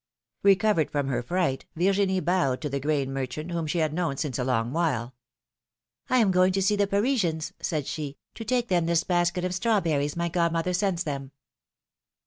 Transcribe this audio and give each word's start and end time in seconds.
Recovered 0.41 0.89
from 0.89 1.09
her 1.09 1.21
fright, 1.21 1.67
Virginie 1.75 2.19
bowed 2.21 2.59
to 2.63 2.69
the 2.69 2.79
grain 2.79 3.13
merchant, 3.13 3.51
whom 3.51 3.67
she 3.67 3.77
had 3.77 3.93
known 3.93 4.17
since 4.17 4.39
a 4.39 4.43
long 4.43 4.71
while. 4.73 5.13
I 6.09 6.17
am 6.17 6.31
going 6.31 6.53
to 6.53 6.61
see 6.63 6.75
the 6.75 6.87
Parisians," 6.87 7.53
said 7.59 7.85
she, 7.85 8.17
to 8.33 8.43
take 8.43 8.67
them 8.67 8.87
this 8.87 9.03
basket 9.03 9.45
of 9.45 9.53
strawberries 9.53 10.15
my 10.17 10.27
godmother 10.27 10.73
sends 10.73 11.03
them." 11.03 11.33